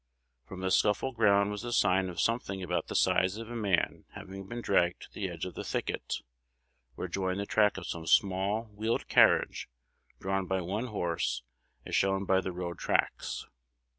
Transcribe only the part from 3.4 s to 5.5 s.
a man having been dragged to the edge